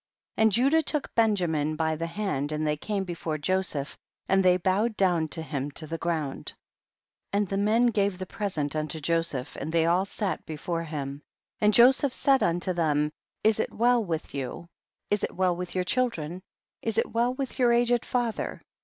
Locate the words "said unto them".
12.15-13.11